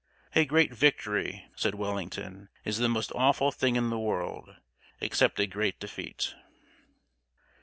[0.33, 4.55] "A great victory," said Wellington, "is the most awful thing in the world,
[4.99, 6.33] except a great defeat."